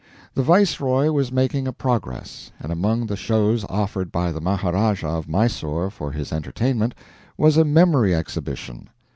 The 0.33 0.41
Viceroy 0.41 1.11
was 1.11 1.31
making 1.31 1.67
a 1.67 1.71
progress, 1.71 2.51
and 2.59 2.71
among 2.71 3.05
the 3.05 3.15
shows 3.15 3.63
offered 3.69 4.11
by 4.11 4.31
the 4.31 4.41
Maharajah 4.41 5.07
of 5.07 5.29
Mysore 5.29 5.91
for 5.91 6.11
his 6.11 6.33
entertainment 6.33 6.95
was 7.37 7.55
a 7.55 7.63
memory 7.63 8.15
exhibition. 8.15 8.89